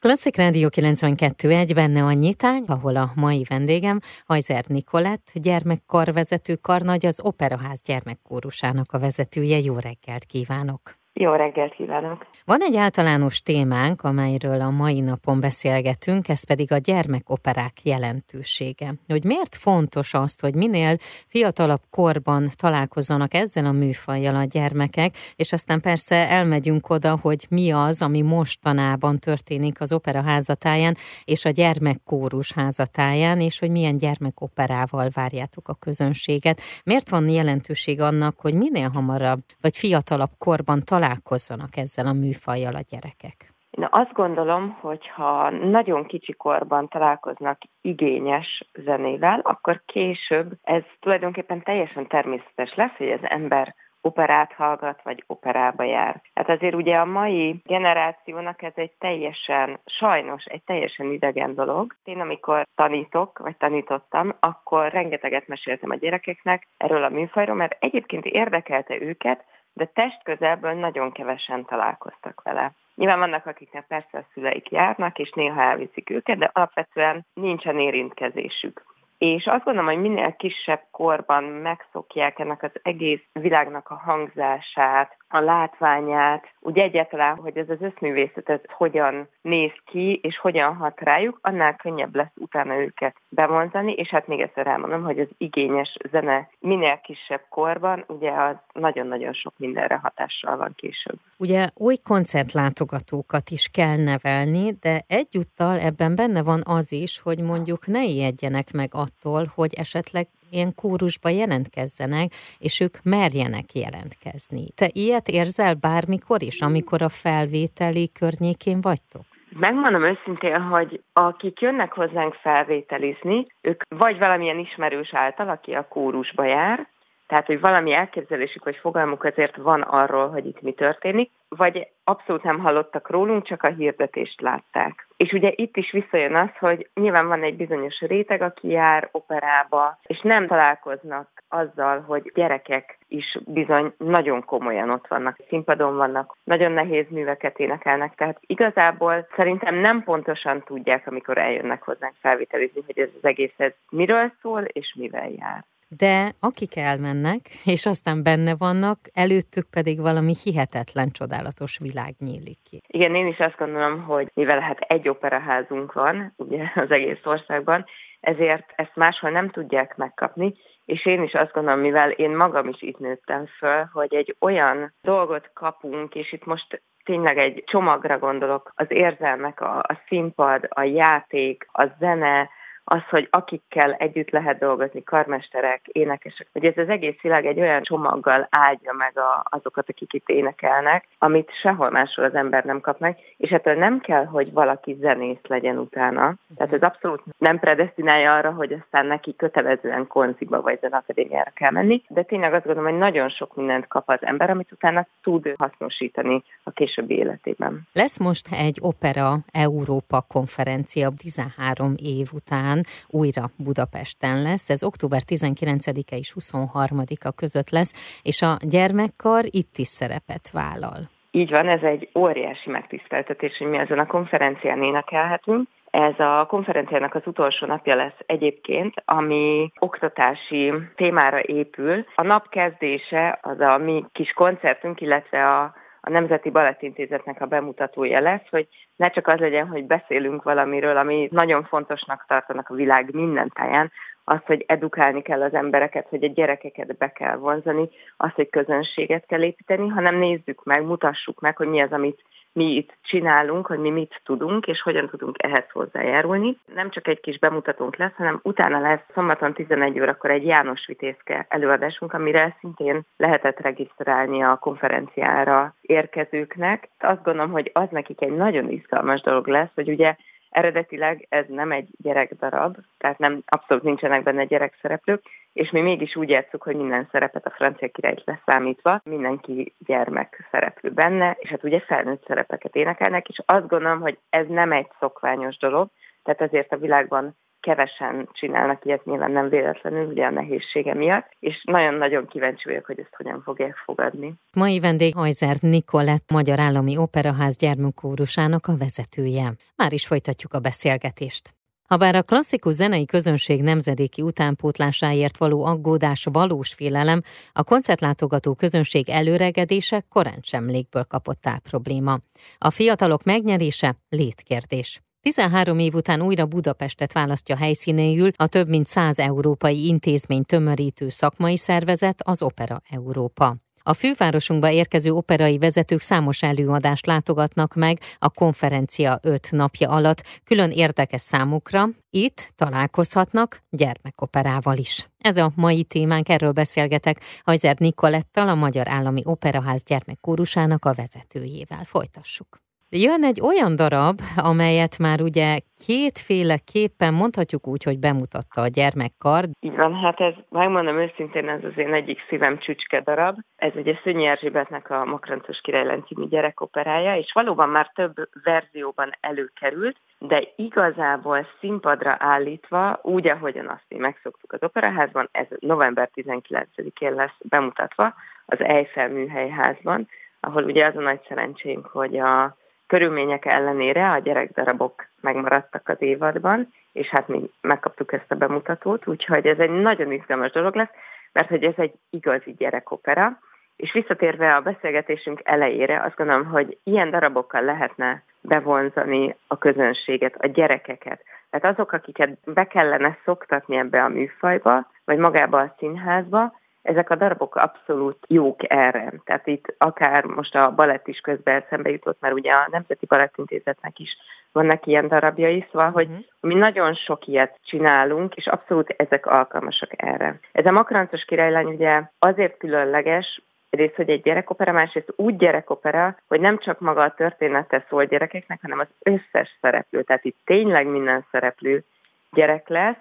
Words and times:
Klasszik 0.00 0.36
Rádió 0.36 0.68
92.1 0.68 1.70
benne 1.74 2.04
a 2.04 2.12
nyitány, 2.12 2.64
ahol 2.66 2.96
a 2.96 3.12
mai 3.14 3.44
vendégem 3.48 4.00
Hajzer 4.24 4.64
Nikolett, 4.68 5.30
gyermekkarvezető 5.34 6.56
karnagy, 6.56 7.06
az 7.06 7.20
Operaház 7.20 7.80
gyermekkórusának 7.82 8.92
a 8.92 8.98
vezetője. 8.98 9.58
Jó 9.58 9.78
reggelt 9.78 10.24
kívánok! 10.24 10.99
Jó 11.12 11.32
reggelt 11.32 11.74
kívánok! 11.74 12.26
Van 12.44 12.60
egy 12.62 12.76
általános 12.76 13.42
témánk, 13.42 14.02
amelyről 14.02 14.60
a 14.60 14.70
mai 14.70 15.00
napon 15.00 15.40
beszélgetünk, 15.40 16.28
ez 16.28 16.46
pedig 16.46 16.72
a 16.72 16.76
gyermekoperák 16.76 17.82
jelentősége. 17.82 18.94
Hogy 19.08 19.24
miért 19.24 19.56
fontos 19.56 20.14
azt, 20.14 20.40
hogy 20.40 20.54
minél 20.54 20.96
fiatalabb 21.26 21.80
korban 21.90 22.48
találkozzanak 22.56 23.34
ezzel 23.34 23.64
a 23.64 23.72
műfajjal 23.72 24.36
a 24.36 24.44
gyermekek, 24.44 25.14
és 25.36 25.52
aztán 25.52 25.80
persze 25.80 26.28
elmegyünk 26.28 26.90
oda, 26.90 27.18
hogy 27.22 27.46
mi 27.48 27.70
az, 27.70 28.02
ami 28.02 28.22
mostanában 28.22 29.18
történik 29.18 29.80
az 29.80 29.92
opera 29.92 30.22
házatáján, 30.22 30.96
és 31.24 31.44
a 31.44 31.50
gyermekkórus 31.50 32.52
házatáján, 32.52 33.40
és 33.40 33.58
hogy 33.58 33.70
milyen 33.70 33.96
gyermekoperával 33.96 35.08
várjátok 35.14 35.68
a 35.68 35.74
közönséget. 35.74 36.60
Miért 36.84 37.08
van 37.08 37.28
jelentőség 37.28 38.00
annak, 38.00 38.40
hogy 38.40 38.54
minél 38.54 38.88
hamarabb, 38.88 39.40
vagy 39.60 39.76
fiatalabb 39.76 40.30
korban 40.38 40.80
találkozzanak 40.80 40.99
találkozzanak 41.00 41.76
ezzel 41.76 42.06
a 42.06 42.12
műfajjal 42.12 42.74
a 42.74 42.88
gyerekek? 42.90 43.38
Én 43.70 43.86
azt 43.90 44.12
gondolom, 44.12 44.76
hogy 44.80 45.08
ha 45.08 45.50
nagyon 45.50 46.06
kicsi 46.06 46.32
korban 46.32 46.88
találkoznak 46.88 47.58
igényes 47.80 48.64
zenével, 48.84 49.40
akkor 49.42 49.82
később 49.86 50.52
ez 50.62 50.82
tulajdonképpen 51.00 51.62
teljesen 51.62 52.06
természetes 52.06 52.74
lesz, 52.74 52.96
hogy 52.96 53.10
az 53.10 53.20
ember 53.22 53.74
operát 54.00 54.52
hallgat, 54.52 55.00
vagy 55.02 55.24
operába 55.26 55.84
jár. 55.84 56.22
Hát 56.34 56.48
azért 56.48 56.74
ugye 56.74 56.96
a 56.96 57.04
mai 57.04 57.60
generációnak 57.64 58.62
ez 58.62 58.72
egy 58.74 58.92
teljesen, 58.98 59.80
sajnos 59.86 60.44
egy 60.44 60.62
teljesen 60.62 61.12
idegen 61.12 61.54
dolog. 61.54 61.96
Én 62.04 62.20
amikor 62.20 62.66
tanítok, 62.74 63.38
vagy 63.38 63.56
tanítottam, 63.56 64.36
akkor 64.40 64.92
rengeteget 64.92 65.48
meséltem 65.48 65.90
a 65.90 65.94
gyerekeknek 65.94 66.66
erről 66.76 67.04
a 67.04 67.08
műfajról, 67.08 67.56
mert 67.56 67.76
egyébként 67.80 68.24
érdekelte 68.24 69.00
őket, 69.00 69.44
de 69.72 69.84
testközelből 69.84 70.72
nagyon 70.72 71.12
kevesen 71.12 71.64
találkoztak 71.64 72.42
vele. 72.42 72.72
Nyilván 72.94 73.18
vannak, 73.18 73.46
akiknek 73.46 73.86
persze 73.86 74.18
a 74.18 74.24
szüleik 74.32 74.70
járnak, 74.70 75.18
és 75.18 75.30
néha 75.30 75.62
elviszik 75.62 76.10
őket, 76.10 76.38
de 76.38 76.50
alapvetően 76.52 77.26
nincsen 77.34 77.78
érintkezésük. 77.78 78.84
És 79.18 79.46
azt 79.46 79.64
gondolom, 79.64 79.90
hogy 79.90 80.00
minél 80.00 80.36
kisebb 80.36 80.82
korban 80.90 81.44
megszokják 81.44 82.38
ennek 82.38 82.62
az 82.62 82.70
egész 82.82 83.22
világnak 83.32 83.90
a 83.90 83.94
hangzását, 83.94 85.16
a 85.32 85.40
látványát, 85.40 86.44
úgy 86.60 86.78
egyáltalán, 86.78 87.36
hogy 87.36 87.56
ez 87.56 87.68
az 87.68 87.80
összművészet 87.80 88.48
ez 88.48 88.60
hogyan 88.66 89.28
néz 89.42 89.72
ki, 89.84 90.20
és 90.22 90.38
hogyan 90.38 90.74
hat 90.74 91.00
rájuk, 91.00 91.38
annál 91.42 91.76
könnyebb 91.76 92.14
lesz 92.14 92.32
utána 92.34 92.76
őket 92.76 93.16
bevonzani, 93.28 93.92
és 93.92 94.08
hát 94.08 94.26
még 94.26 94.40
egyszer 94.40 94.66
elmondom, 94.66 95.02
hogy 95.02 95.18
az 95.18 95.28
igényes 95.38 95.96
zene 96.10 96.48
minél 96.58 97.00
kisebb 97.02 97.42
korban, 97.48 98.04
ugye 98.06 98.30
az 98.30 98.56
nagyon-nagyon 98.72 99.32
sok 99.32 99.52
mindenre 99.56 99.96
hatással 100.02 100.56
van 100.56 100.72
később. 100.76 101.18
Ugye 101.38 101.66
új 101.74 101.96
koncertlátogatókat 102.04 103.50
is 103.50 103.68
kell 103.68 103.96
nevelni, 103.96 104.72
de 104.80 105.00
egyúttal 105.06 105.78
ebben 105.78 106.16
benne 106.16 106.42
van 106.42 106.60
az 106.64 106.92
is, 106.92 107.20
hogy 107.20 107.38
mondjuk 107.38 107.86
ne 107.86 108.04
ijedjenek 108.04 108.72
meg 108.72 108.88
attól, 108.92 109.44
hogy 109.54 109.74
esetleg 109.74 110.26
ilyen 110.50 110.74
kórusba 110.74 111.28
jelentkezzenek, 111.28 112.32
és 112.58 112.80
ők 112.80 112.94
merjenek 113.04 113.72
jelentkezni. 113.72 114.64
Te 114.74 114.88
ilyet 114.92 115.28
érzel 115.28 115.74
bármikor 115.74 116.42
is, 116.42 116.60
amikor 116.60 117.02
a 117.02 117.08
felvételi 117.08 118.10
környékén 118.18 118.80
vagytok? 118.80 119.24
Megmondom 119.58 120.04
őszintén, 120.04 120.60
hogy 120.60 121.02
akik 121.12 121.60
jönnek 121.60 121.92
hozzánk 121.92 122.34
felvételizni, 122.34 123.46
ők 123.60 123.82
vagy 123.88 124.18
valamilyen 124.18 124.58
ismerős 124.58 125.14
által, 125.14 125.48
aki 125.48 125.72
a 125.72 125.88
kórusba 125.88 126.44
jár, 126.44 126.88
tehát, 127.30 127.46
hogy 127.46 127.60
valami 127.60 127.92
elképzelésük 127.92 128.64
vagy 128.64 128.76
fogalmuk 128.76 129.24
azért 129.24 129.56
van 129.56 129.80
arról, 129.80 130.28
hogy 130.28 130.46
itt 130.46 130.60
mi 130.60 130.72
történik, 130.72 131.30
vagy 131.48 131.88
abszolút 132.04 132.42
nem 132.42 132.58
hallottak 132.58 133.10
rólunk, 133.10 133.44
csak 133.44 133.62
a 133.62 133.68
hirdetést 133.68 134.40
látták. 134.40 135.06
És 135.16 135.32
ugye 135.32 135.52
itt 135.54 135.76
is 135.76 135.90
visszajön 135.90 136.34
az, 136.34 136.48
hogy 136.58 136.88
nyilván 136.94 137.28
van 137.28 137.42
egy 137.42 137.56
bizonyos 137.56 138.00
réteg, 138.00 138.42
aki 138.42 138.68
jár 138.68 139.08
operába, 139.12 139.98
és 140.02 140.20
nem 140.20 140.46
találkoznak 140.46 141.28
azzal, 141.48 142.00
hogy 142.00 142.32
gyerekek 142.34 142.98
is 143.08 143.38
bizony 143.46 143.92
nagyon 143.96 144.44
komolyan 144.44 144.90
ott 144.90 145.06
vannak, 145.06 145.36
színpadon 145.48 145.96
vannak, 145.96 146.36
nagyon 146.44 146.72
nehéz 146.72 147.06
műveket 147.08 147.58
énekelnek, 147.58 148.14
tehát 148.14 148.40
igazából 148.46 149.26
szerintem 149.36 149.74
nem 149.74 150.02
pontosan 150.02 150.62
tudják, 150.62 151.06
amikor 151.06 151.38
eljönnek 151.38 151.82
hozzánk 151.82 152.14
felvételizni, 152.20 152.82
hogy 152.86 152.98
ez 152.98 153.10
az 153.16 153.24
egész 153.24 153.54
ez 153.56 153.72
miről 153.90 154.32
szól 154.40 154.62
és 154.62 154.94
mivel 154.98 155.30
jár 155.30 155.64
de 155.96 156.32
akik 156.40 156.76
elmennek, 156.76 157.40
és 157.64 157.86
aztán 157.86 158.22
benne 158.22 158.54
vannak, 158.58 158.98
előttük 159.12 159.70
pedig 159.70 160.00
valami 160.00 160.32
hihetetlen, 160.44 161.08
csodálatos 161.10 161.78
világ 161.78 162.14
nyílik 162.18 162.58
ki. 162.70 162.80
Igen, 162.86 163.14
én 163.14 163.26
is 163.26 163.38
azt 163.38 163.56
gondolom, 163.58 164.02
hogy 164.02 164.30
mivel 164.34 164.60
hát 164.60 164.78
egy 164.80 165.08
operaházunk 165.08 165.92
van, 165.92 166.34
ugye 166.36 166.62
az 166.74 166.90
egész 166.90 167.24
országban, 167.24 167.84
ezért 168.20 168.72
ezt 168.76 168.96
máshol 168.96 169.30
nem 169.30 169.50
tudják 169.50 169.96
megkapni, 169.96 170.54
és 170.84 171.06
én 171.06 171.22
is 171.22 171.34
azt 171.34 171.52
gondolom, 171.52 171.80
mivel 171.80 172.10
én 172.10 172.36
magam 172.36 172.68
is 172.68 172.82
itt 172.82 172.98
nőttem 172.98 173.46
föl, 173.46 173.88
hogy 173.92 174.14
egy 174.14 174.36
olyan 174.40 174.94
dolgot 175.02 175.50
kapunk, 175.54 176.14
és 176.14 176.32
itt 176.32 176.44
most 176.44 176.82
tényleg 177.04 177.38
egy 177.38 177.62
csomagra 177.66 178.18
gondolok, 178.18 178.72
az 178.74 178.86
érzelmek, 178.88 179.60
a, 179.60 179.78
a 179.78 180.00
színpad, 180.06 180.66
a 180.68 180.82
játék, 180.82 181.66
a 181.72 181.86
zene, 181.98 182.48
az, 182.84 183.02
hogy 183.10 183.28
akikkel 183.30 183.92
együtt 183.92 184.30
lehet 184.30 184.58
dolgozni, 184.58 185.02
karmesterek, 185.02 185.80
énekesek, 185.86 186.48
hogy 186.52 186.64
ez 186.64 186.76
az 186.76 186.88
egész 186.88 187.20
világ 187.20 187.46
egy 187.46 187.60
olyan 187.60 187.82
csomaggal 187.82 188.48
áldja 188.50 188.92
meg 188.92 189.18
a, 189.18 189.44
azokat, 189.50 189.88
akik 189.88 190.12
itt 190.12 190.28
énekelnek, 190.28 191.06
amit 191.18 191.50
sehol 191.62 191.90
máshol 191.90 192.24
az 192.24 192.34
ember 192.34 192.64
nem 192.64 192.80
kap 192.80 192.98
meg, 192.98 193.18
és 193.36 193.50
ettől 193.50 193.74
nem 193.74 194.00
kell, 194.00 194.24
hogy 194.24 194.52
valaki 194.52 194.96
zenész 195.00 195.46
legyen 195.48 195.78
utána. 195.78 196.34
Tehát 196.56 196.72
ez 196.72 196.82
abszolút 196.82 197.22
nem 197.38 197.58
predestinálja 197.58 198.34
arra, 198.34 198.52
hogy 198.52 198.72
aztán 198.72 199.06
neki 199.06 199.36
kötelezően 199.36 200.06
konziba 200.06 200.60
vagy 200.60 200.78
zenakadémiára 200.80 201.50
kell 201.54 201.70
menni, 201.70 202.02
de 202.08 202.22
tényleg 202.22 202.54
azt 202.54 202.64
gondolom, 202.64 202.90
hogy 202.90 202.98
nagyon 203.00 203.28
sok 203.28 203.56
mindent 203.56 203.86
kap 203.88 204.08
az 204.08 204.18
ember, 204.20 204.50
amit 204.50 204.72
utána 204.72 205.06
tud 205.22 205.54
hasznosítani 205.56 206.42
a 206.62 206.70
későbbi 206.70 207.14
életében. 207.14 207.88
Lesz 207.92 208.18
most 208.18 208.48
egy 208.52 208.78
Opera 208.80 209.32
Európa 209.52 210.24
konferencia 210.28 211.08
13 211.16 211.92
év 211.96 212.28
után, 212.32 212.69
újra 213.08 213.44
Budapesten 213.64 214.42
lesz. 214.42 214.70
Ez 214.70 214.82
október 214.82 215.20
19-e 215.26 216.16
és 216.16 216.34
23-a 216.40 217.32
között 217.36 217.70
lesz, 217.70 218.20
és 218.22 218.42
a 218.42 218.56
gyermekkar 218.60 219.44
itt 219.44 219.76
is 219.76 219.88
szerepet 219.88 220.50
vállal. 220.52 220.98
Így 221.30 221.50
van, 221.50 221.68
ez 221.68 221.82
egy 221.82 222.08
óriási 222.14 222.70
megtiszteltetés, 222.70 223.58
hogy 223.58 223.66
mi 223.66 223.78
ezen 223.78 223.98
a 223.98 224.06
konferencián 224.06 224.82
énekelhetünk. 224.82 225.68
Ez 225.90 226.18
a 226.18 226.46
konferenciának 226.48 227.14
az 227.14 227.22
utolsó 227.24 227.66
napja 227.66 227.94
lesz 227.94 228.18
egyébként, 228.26 228.94
ami 229.04 229.72
oktatási 229.78 230.72
témára 230.96 231.40
épül. 231.40 232.06
A 232.14 232.22
nap 232.22 232.48
kezdése 232.48 233.38
az 233.42 233.60
a 233.60 233.78
mi 233.78 234.04
kis 234.12 234.32
koncertünk, 234.32 235.00
illetve 235.00 235.58
a 235.58 235.74
a 236.00 236.10
Nemzeti 236.10 236.50
Balettintézetnek 236.50 237.40
a 237.40 237.46
bemutatója 237.46 238.20
lesz, 238.20 238.48
hogy 238.50 238.68
ne 238.96 239.10
csak 239.10 239.26
az 239.26 239.38
legyen, 239.38 239.66
hogy 239.66 239.84
beszélünk 239.84 240.42
valamiről, 240.42 240.96
ami 240.96 241.28
nagyon 241.30 241.64
fontosnak 241.64 242.24
tartanak 242.28 242.68
a 242.68 242.74
világ 242.74 243.14
minden 243.14 243.50
táján, 243.54 243.92
az, 244.24 244.40
hogy 244.44 244.64
edukálni 244.66 245.22
kell 245.22 245.42
az 245.42 245.54
embereket, 245.54 246.06
hogy 246.08 246.24
a 246.24 246.28
gyerekeket 246.28 246.96
be 246.96 247.12
kell 247.12 247.36
vonzani, 247.36 247.88
az, 248.16 248.30
hogy 248.32 248.50
közönséget 248.50 249.26
kell 249.26 249.42
építeni, 249.42 249.88
hanem 249.88 250.16
nézzük 250.16 250.64
meg, 250.64 250.84
mutassuk 250.84 251.40
meg, 251.40 251.56
hogy 251.56 251.68
mi 251.68 251.80
az, 251.80 251.92
amit 251.92 252.24
mi 252.52 252.74
itt 252.74 252.96
csinálunk, 253.02 253.66
hogy 253.66 253.78
mi 253.78 253.90
mit 253.90 254.20
tudunk, 254.24 254.66
és 254.66 254.82
hogyan 254.82 255.08
tudunk 255.08 255.42
ehhez 255.42 255.70
hozzájárulni. 255.70 256.58
Nem 256.74 256.90
csak 256.90 257.08
egy 257.08 257.20
kis 257.20 257.38
bemutatónk 257.38 257.96
lesz, 257.96 258.14
hanem 258.14 258.40
utána 258.42 258.80
lesz 258.80 259.04
szombaton 259.14 259.52
11 259.52 260.00
órakor 260.00 260.30
egy 260.30 260.46
János 260.46 260.86
Vitézke 260.86 261.46
előadásunk, 261.48 262.12
amire 262.12 262.56
szintén 262.60 263.02
lehetett 263.16 263.60
regisztrálni 263.60 264.42
a 264.42 264.56
konferenciára 264.56 265.74
érkezőknek. 265.80 266.88
Azt 266.98 267.22
gondolom, 267.22 267.50
hogy 267.50 267.70
az 267.74 267.88
nekik 267.90 268.22
egy 268.22 268.36
nagyon 268.36 268.70
izgalmas 268.70 269.20
dolog 269.20 269.46
lesz, 269.46 269.70
hogy 269.74 269.88
ugye 269.88 270.16
Eredetileg 270.50 271.26
ez 271.28 271.44
nem 271.48 271.72
egy 271.72 271.88
gyerekdarab, 271.96 272.76
tehát 272.98 273.18
nem, 273.18 273.42
abszolút 273.46 273.82
nincsenek 273.82 274.22
benne 274.22 274.44
gyerekszereplők, 274.44 275.22
és 275.52 275.70
mi 275.70 275.80
mégis 275.80 276.16
úgy 276.16 276.28
játszuk, 276.28 276.62
hogy 276.62 276.76
minden 276.76 277.08
szerepet 277.10 277.46
a 277.46 277.50
francia 277.50 277.88
királyt 277.88 278.22
leszámítva, 278.24 279.00
mindenki 279.04 279.74
gyermek 279.78 280.48
szereplő 280.50 280.90
benne, 280.90 281.36
és 281.38 281.48
hát 281.48 281.64
ugye 281.64 281.80
felnőtt 281.80 282.26
szerepeket 282.26 282.76
énekelnek, 282.76 283.28
és 283.28 283.42
azt 283.46 283.68
gondolom, 283.68 284.00
hogy 284.00 284.18
ez 284.30 284.46
nem 284.48 284.72
egy 284.72 284.88
szokványos 284.98 285.56
dolog, 285.56 285.88
tehát 286.22 286.40
azért 286.40 286.72
a 286.72 286.76
világban 286.76 287.36
kevesen 287.60 288.28
csinálnak 288.32 288.84
ilyet, 288.84 289.04
nyilván 289.04 289.30
nem 289.30 289.48
véletlenül, 289.48 290.06
ugye 290.06 290.24
a 290.24 290.30
nehézsége 290.30 290.94
miatt, 290.94 291.26
és 291.38 291.62
nagyon-nagyon 291.64 292.26
kíváncsi 292.26 292.68
vagyok, 292.68 292.84
hogy 292.84 292.98
ezt 292.98 293.14
hogyan 293.16 293.42
fogják 293.42 293.76
fogadni. 293.76 294.34
Mai 294.56 294.80
vendég 294.80 295.14
Hajzer 295.14 295.56
Nikolett, 295.60 296.32
Magyar 296.32 296.58
Állami 296.58 296.96
Operaház 296.96 297.56
gyermekkórusának 297.56 298.66
a 298.66 298.76
vezetője. 298.76 299.48
Már 299.76 299.92
is 299.92 300.06
folytatjuk 300.06 300.52
a 300.52 300.60
beszélgetést. 300.60 301.58
Habár 301.88 302.14
a 302.14 302.22
klasszikus 302.22 302.74
zenei 302.74 303.04
közönség 303.04 303.62
nemzedéki 303.62 304.22
utánpótlásáért 304.22 305.36
való 305.36 305.64
aggódás 305.64 306.26
valós 306.32 306.74
félelem, 306.74 307.20
a 307.52 307.64
koncertlátogató 307.64 308.54
közönség 308.54 309.08
előregedése 309.08 310.04
korán 310.08 310.38
sem 310.42 310.66
légből 310.66 311.04
kapott 311.04 311.46
át 311.46 311.62
probléma. 311.70 312.18
A 312.58 312.70
fiatalok 312.70 313.24
megnyerése 313.24 313.94
létkérdés. 314.08 315.00
13 315.20 315.78
év 315.78 315.94
után 315.94 316.22
újra 316.22 316.46
Budapestet 316.46 317.12
választja 317.12 317.56
helyszínéül 317.56 318.30
a 318.36 318.46
több 318.46 318.68
mint 318.68 318.86
100 318.86 319.18
európai 319.18 319.86
intézmény 319.86 320.44
tömörítő 320.44 321.08
szakmai 321.08 321.56
szervezet, 321.56 322.22
az 322.24 322.42
Opera 322.42 322.82
Európa. 322.90 323.56
A 323.82 323.94
fővárosunkba 323.94 324.70
érkező 324.70 325.12
operai 325.12 325.58
vezetők 325.58 326.00
számos 326.00 326.42
előadást 326.42 327.06
látogatnak 327.06 327.74
meg 327.74 327.98
a 328.18 328.30
konferencia 328.30 329.18
öt 329.22 329.48
napja 329.50 329.88
alatt, 329.88 330.40
külön 330.44 330.70
érdekes 330.70 331.20
számukra. 331.20 331.88
Itt 332.10 332.52
találkozhatnak 332.56 333.62
gyermekoperával 333.70 334.76
is. 334.76 335.08
Ez 335.18 335.36
a 335.36 335.52
mai 335.54 335.82
témánk, 335.82 336.28
erről 336.28 336.52
beszélgetek 336.52 337.20
Hajzer 337.44 337.78
Nikolettal, 337.78 338.48
a 338.48 338.54
Magyar 338.54 338.88
Állami 338.88 339.22
Operaház 339.24 339.82
gyermekkórusának 339.82 340.84
a 340.84 340.92
vezetőjével. 340.92 341.84
Folytassuk. 341.84 342.69
Jön 342.92 343.24
egy 343.24 343.40
olyan 343.40 343.76
darab, 343.76 344.16
amelyet 344.36 344.98
már 344.98 345.20
ugye 345.20 345.58
kétféleképpen 345.86 347.14
mondhatjuk 347.14 347.66
úgy, 347.66 347.82
hogy 347.82 347.98
bemutatta 347.98 348.60
a 348.60 348.66
gyermekkar. 348.66 349.44
Így 349.60 349.76
van, 349.76 349.94
hát 349.94 350.20
ez, 350.20 350.34
megmondom 350.48 350.98
őszintén, 350.98 351.48
ez 351.48 351.64
az 351.64 351.78
én 351.78 351.94
egyik 351.94 352.18
szívem 352.28 352.58
csücske 352.58 353.00
darab. 353.00 353.36
Ez 353.56 353.72
ugye 353.74 353.98
Szönyi 354.02 354.26
Erzsébetnek 354.26 354.90
a 354.90 355.04
Makrancos 355.04 355.60
Királylán 355.60 356.04
című 356.06 356.26
gyerekoperája, 356.28 357.16
és 357.16 357.32
valóban 357.32 357.68
már 357.68 357.90
több 357.94 358.14
verzióban 358.44 359.12
előkerült, 359.20 359.96
de 360.18 360.42
igazából 360.56 361.46
színpadra 361.60 362.16
állítva, 362.18 362.98
úgy, 363.02 363.28
ahogyan 363.28 363.68
azt 363.68 363.84
mi 363.88 363.96
megszoktuk 363.96 364.52
az 364.52 364.62
operaházban, 364.62 365.28
ez 365.32 365.46
november 365.58 366.10
19-én 366.14 367.14
lesz 367.14 367.38
bemutatva 367.42 368.14
az 368.46 368.60
Eiffel 368.60 369.08
műhelyházban, 369.08 370.08
ahol 370.40 370.64
ugye 370.64 370.86
az 370.86 370.96
a 370.96 371.00
nagy 371.00 371.20
szerencsénk, 371.28 371.86
hogy 371.86 372.18
a 372.18 372.58
körülmények 372.90 373.44
ellenére 373.44 374.10
a 374.10 374.18
gyerekdarabok 374.18 375.06
megmaradtak 375.20 375.88
az 375.88 375.96
évadban, 375.98 376.68
és 376.92 377.08
hát 377.08 377.28
mi 377.28 377.50
megkaptuk 377.60 378.12
ezt 378.12 378.30
a 378.30 378.34
bemutatót, 378.34 379.06
úgyhogy 379.06 379.46
ez 379.46 379.58
egy 379.58 379.70
nagyon 379.70 380.12
izgalmas 380.12 380.50
dolog 380.50 380.74
lesz, 380.74 380.90
mert 381.32 381.48
hogy 381.48 381.64
ez 381.64 381.74
egy 381.76 381.92
igazi 382.10 382.54
gyerekopera, 382.58 383.38
és 383.76 383.92
visszatérve 383.92 384.54
a 384.54 384.60
beszélgetésünk 384.60 385.40
elejére, 385.44 386.02
azt 386.02 386.16
gondolom, 386.16 386.44
hogy 386.44 386.78
ilyen 386.82 387.10
darabokkal 387.10 387.62
lehetne 387.62 388.22
bevonzani 388.40 389.36
a 389.46 389.58
közönséget, 389.58 390.34
a 390.38 390.46
gyerekeket. 390.46 391.24
Tehát 391.50 391.76
azok, 391.76 391.92
akiket 391.92 392.38
be 392.44 392.64
kellene 392.64 393.18
szoktatni 393.24 393.76
ebbe 393.76 394.02
a 394.02 394.08
műfajba, 394.08 394.90
vagy 395.04 395.18
magába 395.18 395.60
a 395.60 395.74
színházba, 395.78 396.59
ezek 396.82 397.10
a 397.10 397.14
darabok 397.14 397.56
abszolút 397.56 398.18
jók 398.28 398.70
erre. 398.70 399.12
Tehát 399.24 399.46
itt 399.46 399.74
akár 399.78 400.24
most 400.24 400.54
a 400.54 400.72
balett 400.74 401.08
is 401.08 401.18
közben 401.18 401.62
eszembe 401.62 401.90
jutott, 401.90 402.20
mert 402.20 402.34
ugye 402.34 402.52
a 402.52 402.68
Nemzeti 402.70 403.06
Balettintézetnek 403.06 403.98
is 403.98 404.16
vannak 404.52 404.86
ilyen 404.86 405.08
darabjai, 405.08 405.66
szóval, 405.72 405.90
hogy 405.90 406.08
uh-huh. 406.08 406.24
mi 406.40 406.54
nagyon 406.54 406.94
sok 406.94 407.26
ilyet 407.26 407.58
csinálunk, 407.64 408.36
és 408.36 408.46
abszolút 408.46 408.94
ezek 408.96 409.26
alkalmasak 409.26 410.02
erre. 410.02 410.38
Ez 410.52 410.66
a 410.66 410.70
Makarancos 410.70 411.24
királylány 411.24 411.66
ugye 411.66 412.02
azért 412.18 412.56
különleges, 412.56 413.42
egyrészt, 413.70 413.94
hogy 413.94 414.10
egy 414.10 414.22
gyerekopera, 414.22 414.72
másrészt 414.72 415.12
úgy 415.16 415.36
gyerekopera, 415.36 416.16
hogy 416.28 416.40
nem 416.40 416.58
csak 416.58 416.80
maga 416.80 417.02
a 417.02 417.14
története 417.14 417.84
szól 417.88 418.04
gyerekeknek, 418.04 418.58
hanem 418.62 418.78
az 418.78 418.88
összes 418.98 419.58
szereplő. 419.60 420.02
Tehát 420.02 420.24
itt 420.24 420.38
tényleg 420.44 420.86
minden 420.86 421.26
szereplő 421.30 421.84
gyerek 422.32 422.68
lesz, 422.68 422.96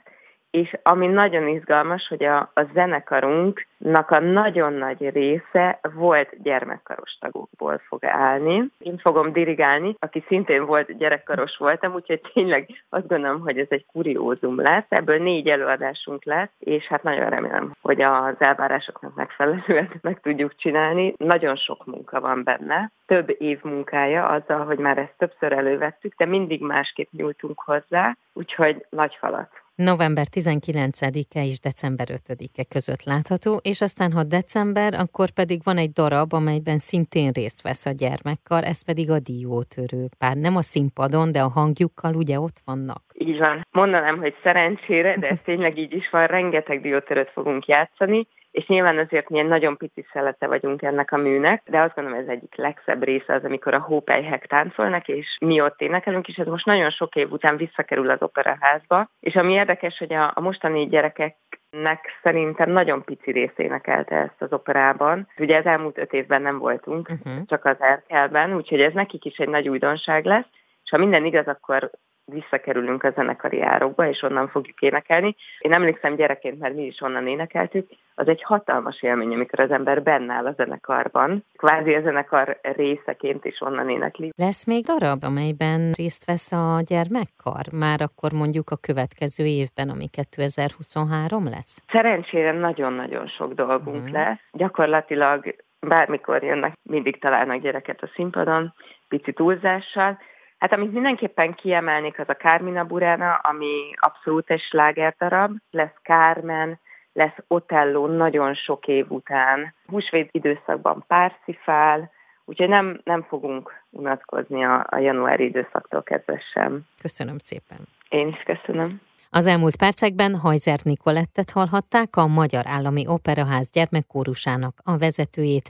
és 0.51 0.77
ami 0.83 1.07
nagyon 1.07 1.47
izgalmas, 1.47 2.07
hogy 2.07 2.23
a, 2.23 2.37
a 2.53 2.63
zenekarunknak 2.73 4.11
a 4.11 4.19
nagyon 4.19 4.73
nagy 4.73 5.09
része 5.09 5.79
volt 5.93 6.41
gyermekkaros 6.41 7.17
tagokból 7.19 7.81
fog 7.87 8.05
állni. 8.05 8.69
Én 8.79 8.97
fogom 8.97 9.31
dirigálni, 9.31 9.95
aki 9.99 10.23
szintén 10.27 10.65
volt 10.65 10.97
gyerekkaros 10.97 11.57
voltam, 11.57 11.93
úgyhogy 11.93 12.21
tényleg 12.33 12.83
azt 12.89 13.07
gondolom, 13.07 13.39
hogy 13.39 13.57
ez 13.57 13.67
egy 13.69 13.85
kuriózum 13.85 14.61
lesz. 14.61 14.85
Ebből 14.89 15.17
négy 15.17 15.47
előadásunk 15.47 16.23
lesz, 16.23 16.49
és 16.59 16.85
hát 16.87 17.03
nagyon 17.03 17.29
remélem, 17.29 17.71
hogy 17.81 18.01
az 18.01 18.35
elvárásoknak 18.37 19.15
megfelelően 19.15 19.89
meg 20.01 20.19
tudjuk 20.21 20.55
csinálni. 20.55 21.13
Nagyon 21.17 21.55
sok 21.55 21.85
munka 21.85 22.19
van 22.19 22.43
benne, 22.43 22.91
több 23.05 23.35
év 23.37 23.59
munkája 23.63 24.27
azzal, 24.27 24.65
hogy 24.65 24.77
már 24.77 24.97
ezt 24.97 25.13
többször 25.17 25.51
elővettük, 25.51 26.13
de 26.17 26.25
mindig 26.25 26.61
másképp 26.61 27.11
nyújtunk 27.11 27.59
hozzá, 27.59 28.15
úgyhogy 28.33 28.85
nagy 28.89 29.15
falat 29.19 29.49
november 29.79 30.25
19-e 30.35 31.41
és 31.51 31.59
december 31.59 32.07
5-e 32.09 32.63
között 32.73 33.03
látható, 33.03 33.51
és 33.71 33.81
aztán 33.81 34.11
ha 34.11 34.23
december, 34.23 34.93
akkor 34.93 35.29
pedig 35.29 35.59
van 35.63 35.77
egy 35.77 35.91
darab, 35.91 36.33
amelyben 36.33 36.77
szintén 36.77 37.31
részt 37.31 37.61
vesz 37.61 37.85
a 37.85 37.97
gyermekkar, 38.01 38.63
ez 38.63 38.85
pedig 38.85 39.11
a 39.11 39.19
diótörő. 39.19 40.03
Bár 40.19 40.35
nem 40.45 40.55
a 40.55 40.61
színpadon, 40.61 41.31
de 41.31 41.41
a 41.41 41.55
hangjukkal 41.57 42.13
ugye 42.15 42.39
ott 42.39 42.59
vannak. 42.65 43.03
Így 43.13 43.37
van. 43.37 43.67
Mondanám, 43.71 44.17
hogy 44.17 44.35
szerencsére, 44.43 45.15
de 45.19 45.27
ez 45.27 45.41
tényleg 45.49 45.77
így 45.77 45.93
is 45.93 46.09
van, 46.09 46.25
rengeteg 46.27 46.81
diótörőt 46.81 47.29
fogunk 47.29 47.65
játszani, 47.65 48.27
és 48.51 48.67
nyilván 48.67 48.97
azért 48.97 49.29
milyen 49.29 49.45
nagyon 49.45 49.77
pici 49.77 50.05
szelete 50.11 50.47
vagyunk 50.47 50.81
ennek 50.81 51.11
a 51.11 51.17
műnek, 51.17 51.63
de 51.65 51.79
azt 51.79 51.95
gondolom 51.95 52.19
ez 52.19 52.27
egyik 52.27 52.55
legszebb 52.55 53.03
része 53.03 53.33
az, 53.33 53.43
amikor 53.43 53.73
a 53.73 53.79
hópelyhek 53.79 54.45
táncolnak, 54.47 55.07
és 55.07 55.37
mi 55.39 55.61
ott 55.61 55.81
énekelünk, 55.81 56.27
és 56.27 56.35
ez 56.35 56.47
most 56.47 56.65
nagyon 56.65 56.89
sok 56.89 57.15
év 57.15 57.31
után 57.31 57.57
visszakerül 57.57 58.09
az 58.09 58.21
operaházba. 58.21 59.09
És 59.19 59.35
ami 59.35 59.53
érdekes, 59.53 59.97
hogy 59.97 60.13
a, 60.13 60.31
a 60.35 60.41
mostani 60.41 60.87
gyerekek 60.87 61.35
nek 61.69 62.05
szerintem 62.23 62.71
nagyon 62.71 63.03
pici 63.03 63.31
rész 63.31 63.57
énekelte 63.57 64.15
ezt 64.15 64.41
az 64.41 64.53
operában. 64.53 65.27
Ugye 65.37 65.57
az 65.57 65.65
elmúlt 65.65 65.97
öt 65.97 66.13
évben 66.13 66.41
nem 66.41 66.57
voltunk, 66.57 67.09
uh-huh. 67.09 67.45
csak 67.45 67.65
az 67.65 67.77
Erkelben, 67.79 68.55
úgyhogy 68.55 68.81
ez 68.81 68.93
nekik 68.93 69.25
is 69.25 69.37
egy 69.37 69.49
nagy 69.49 69.69
újdonság 69.69 70.25
lesz. 70.25 70.47
És 70.83 70.89
ha 70.89 70.97
minden 70.97 71.25
igaz, 71.25 71.47
akkor 71.47 71.91
visszakerülünk 72.29 73.03
a 73.03 73.11
zenekari 73.11 73.61
árokba, 73.61 74.07
és 74.07 74.21
onnan 74.21 74.47
fogjuk 74.47 74.81
énekelni. 74.81 75.35
Én 75.59 75.73
emlékszem 75.73 76.15
gyerekként, 76.15 76.59
mert 76.59 76.75
mi 76.75 76.85
is 76.85 77.01
onnan 77.01 77.27
énekeltük, 77.27 77.87
az 78.15 78.27
egy 78.27 78.43
hatalmas 78.43 79.01
élmény, 79.01 79.33
amikor 79.33 79.59
az 79.59 79.71
ember 79.71 80.03
benne 80.03 80.33
áll 80.33 80.45
a 80.45 80.51
zenekarban, 80.51 81.45
kvázi 81.57 81.93
a 81.93 82.01
zenekar 82.01 82.59
részeként 82.61 83.45
is 83.45 83.61
onnan 83.61 83.89
énekli. 83.89 84.31
Lesz 84.35 84.65
még 84.65 84.83
darab, 84.83 85.23
amelyben 85.23 85.91
részt 85.97 86.25
vesz 86.25 86.51
a 86.51 86.81
gyermekkar? 86.85 87.65
Már 87.79 88.01
akkor 88.01 88.31
mondjuk 88.33 88.69
a 88.69 88.81
következő 88.81 89.45
évben, 89.45 89.89
ami 89.89 90.07
2023 90.07 91.43
lesz? 91.43 91.83
Szerencsére 91.91 92.51
nagyon-nagyon 92.51 93.27
sok 93.27 93.53
dolgunk 93.53 93.97
uh-huh. 93.97 94.11
lesz. 94.11 94.39
Gyakorlatilag 94.51 95.55
bármikor 95.79 96.43
jönnek, 96.43 96.73
mindig 96.83 97.19
találnak 97.19 97.61
gyereket 97.61 98.01
a 98.01 98.09
színpadon, 98.15 98.73
pici 99.07 99.33
túlzással, 99.33 100.17
Hát 100.59 100.73
amit 100.73 100.93
mindenképpen 100.93 101.53
kiemelnék, 101.53 102.19
az 102.19 102.29
a 102.29 102.35
Carmina 102.35 102.83
Burana, 102.83 103.33
ami 103.33 103.93
abszolút 103.95 104.49
egy 104.49 104.61
slágerdarab. 104.61 105.51
Lesz 105.71 105.95
Carmen, 106.03 106.79
lesz 107.13 107.37
Otello 107.47 108.07
nagyon 108.07 108.53
sok 108.53 108.87
év 108.87 109.05
után. 109.11 109.73
Húsvét 109.87 110.29
időszakban 110.31 111.03
Parsifal, 111.07 112.11
úgyhogy 112.45 112.69
nem, 112.69 113.01
nem 113.03 113.23
fogunk 113.23 113.73
unatkozni 113.89 114.63
a, 114.63 114.85
a 114.89 114.97
januári 114.97 115.43
időszaktól 115.43 116.03
kezdve 116.03 116.41
sem. 116.53 116.81
Köszönöm 117.01 117.37
szépen. 117.37 117.77
Én 118.09 118.27
is 118.27 118.43
köszönöm. 118.43 119.01
Az 119.31 119.47
elmúlt 119.47 119.77
percekben 119.77 120.35
Hajzer 120.35 120.79
Nikolettet 120.83 121.51
hallhatták, 121.51 122.15
a 122.15 122.27
Magyar 122.27 122.63
Állami 122.67 123.07
Operaház 123.07 123.71
gyermekkórusának 123.71 124.73
a 124.83 124.97
vezetőjét, 124.97 125.67